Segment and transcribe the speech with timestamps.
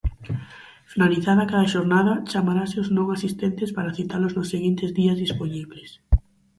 [0.91, 5.89] Finalizada cada xornada, chamarase os non asistentes para citalos nos seguintes días dispoñibles.